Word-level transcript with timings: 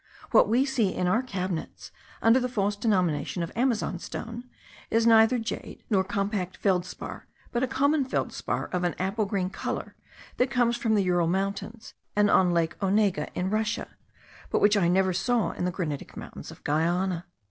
What 0.31 0.49
we 0.49 0.65
see 0.65 0.89
in 0.91 1.05
our 1.05 1.21
cabinets 1.21 1.91
under 2.23 2.39
the 2.39 2.49
false 2.49 2.75
denomination 2.75 3.43
of 3.43 3.51
Amazon 3.55 3.99
stone, 3.99 4.49
is 4.89 5.05
neither 5.05 5.37
jade, 5.37 5.83
nor 5.91 6.03
compact 6.03 6.57
feldspar, 6.57 7.27
but 7.51 7.61
a 7.61 7.67
common 7.67 8.03
feldspar 8.05 8.65
of 8.73 8.83
an 8.83 8.95
apple 8.97 9.25
green 9.27 9.51
colour, 9.51 9.95
that 10.37 10.49
comes 10.49 10.75
from 10.75 10.95
the 10.95 11.03
Ural 11.03 11.27
mountains 11.27 11.93
and 12.15 12.31
on 12.31 12.49
lake 12.49 12.75
Onega 12.81 13.29
in 13.35 13.51
Russia, 13.51 13.89
but 14.49 14.59
which 14.59 14.75
I 14.75 14.87
never 14.87 15.13
saw 15.13 15.51
in 15.51 15.65
the 15.65 15.71
granitic 15.71 16.17
mountains 16.17 16.49
of 16.49 16.63
Guiana. 16.63 17.27